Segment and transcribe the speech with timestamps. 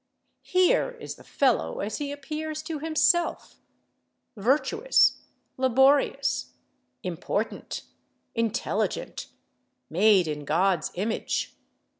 [0.41, 5.21] Here is the fellow as he appears to himself—virtuous,
[5.57, 6.53] laborious,
[7.03, 7.83] important,
[8.33, 9.27] intelligent,
[9.91, 11.55] made in God's image.